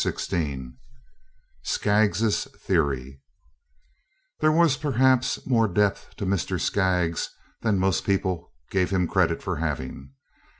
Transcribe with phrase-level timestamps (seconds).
[0.03, 0.71] XVI
[1.63, 3.21] SKAGGS'S THEORY
[4.39, 6.59] There was, perhaps, more depth to Mr.
[6.59, 7.29] Skaggs
[7.61, 10.13] than most people gave him credit for having.